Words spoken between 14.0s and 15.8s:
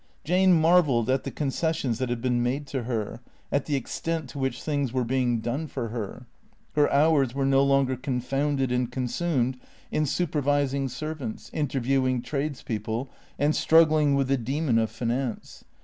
with the demon of finance.